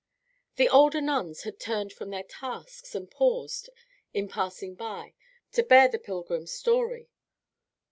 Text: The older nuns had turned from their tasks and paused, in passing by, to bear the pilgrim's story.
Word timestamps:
The 0.55 0.67
older 0.67 0.99
nuns 0.99 1.43
had 1.43 1.59
turned 1.59 1.93
from 1.93 2.09
their 2.09 2.23
tasks 2.23 2.95
and 2.95 3.11
paused, 3.11 3.69
in 4.15 4.27
passing 4.27 4.73
by, 4.73 5.13
to 5.51 5.61
bear 5.61 5.89
the 5.89 5.99
pilgrim's 5.99 6.51
story. 6.51 7.11